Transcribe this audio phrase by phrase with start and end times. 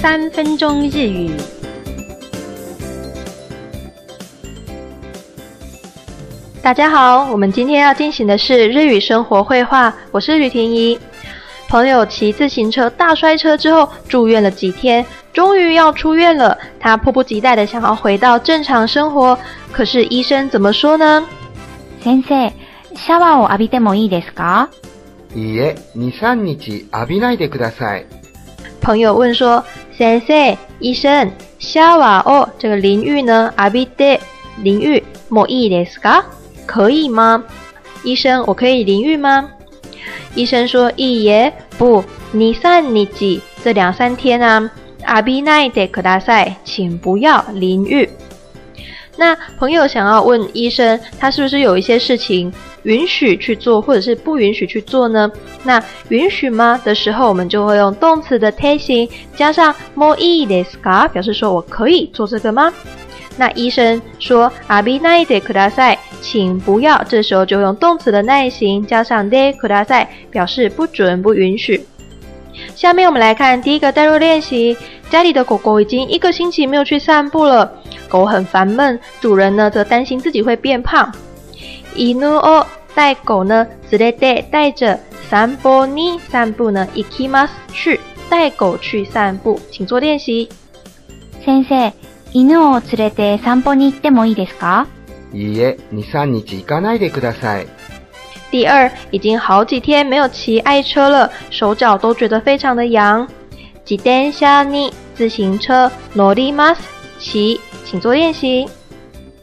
[0.00, 1.30] 三分钟日语。
[6.62, 10.98] 大家好，我们今天要进行的是日语生活绘画，我是吕婷怡。
[11.68, 15.04] 朋友骑自行车大摔车之后住院了几天，
[15.34, 16.56] 终于要出院了。
[16.80, 19.38] 他迫不及待的想要回到正常生活，
[19.70, 21.28] 可是医生怎么说呢？
[22.00, 22.50] 先生、
[22.94, 24.66] 下ーを浴びてもいいですか？
[25.34, 26.52] いいえ、二三日
[26.90, 28.04] 浴びないでください。
[28.80, 29.62] 朋友问说。
[30.00, 33.52] 先生，医生，シャワーを这个淋浴呢？
[33.54, 34.18] アビて
[34.62, 36.24] 淋浴もいいですか？
[36.66, 37.44] 可以吗？
[38.02, 39.50] 医生，我可以淋浴吗？
[40.34, 41.52] 医生说いいえ。
[41.76, 44.70] 不，你三你几这两三天啊？
[45.04, 46.18] アビないでくだ
[46.64, 48.08] 请不要淋浴。
[49.20, 52.50] 那朋友想要问医生，他是不是有一些事情
[52.84, 55.30] 允许去做，或者是不允许去做呢？
[55.62, 55.78] 那
[56.08, 59.06] 允许吗的时候，我们就会用动词的泰型
[59.36, 62.72] 加上 m o r e e ska 表示说我可以做这个吗？
[63.36, 67.04] 那医生说 abi n i de ku d 请不要。
[67.06, 71.82] 这时候就用动词的耐型加上 de ku d s a 表示不准不允许。
[72.74, 74.74] 下面我们来看第一个代入练习，
[75.10, 77.70] 家里的狗狗已经一个星期没有去散步了。
[78.10, 81.10] 狗很烦闷，主人呢则担心自己会变胖。
[81.94, 84.98] イヌを、带狗呢、つれて带着
[85.30, 90.48] 散歩に、散步呢、行きます去带狗去散步，请做练习。
[91.44, 91.92] 先生、
[92.32, 94.86] イをつれて散歩に行ってもいいですか？
[95.32, 97.66] いいえ、二三日行かないでください。
[98.50, 103.26] 第二，已经好几天没有骑爱车了，手脚都觉得非常的痒。
[103.84, 106.80] 自転車に、自行车、乗ります
[107.20, 107.60] 骑。
[107.90, 108.68] 请做练习。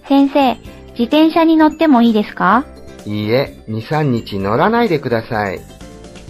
[0.07, 0.55] 先生、
[0.95, 2.63] 自転車に乗ってもいいですか
[3.05, 5.59] いいえ、2、3日乗らないでください。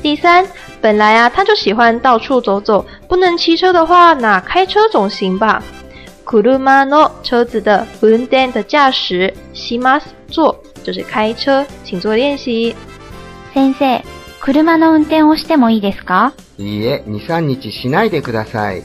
[0.04, 0.44] 第三，
[0.82, 5.62] 本来啊他就喜欢到处走走，不能骑车的话，那开车总行吧。
[6.26, 12.76] 車の车子的運転的驾驶します坐就是开车，请做练习。
[13.54, 14.02] 先生、
[14.42, 16.34] 車の運転をしてもいいですか？
[16.58, 18.82] いいえ、2、3日しないでください。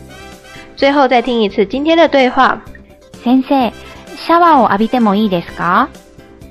[0.77, 2.63] 最後再听一次今天的对话。
[3.23, 3.71] 先生，
[4.17, 5.89] シャワーを浴びてもいいですか？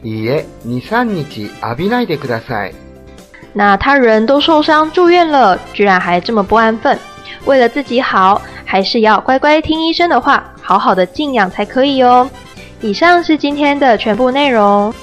[0.03, 2.73] いいえ、二三日浴びないでください。
[3.53, 6.97] 那他人都受伤住院了，居然还这么不安分。
[7.45, 12.29] 为了自己好，还是要乖乖听医生的话，好好的静养才可以哦。
[12.79, 14.93] 以上是今天的全部内容。